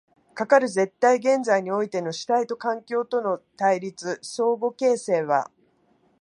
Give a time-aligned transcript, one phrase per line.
[0.33, 5.51] かかる絶対現在においての主体と環境との対立、相互形成は